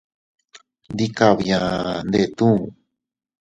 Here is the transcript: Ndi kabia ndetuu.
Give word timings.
Ndi 0.93 1.05
kabia 1.17 1.59
ndetuu. 2.07 2.59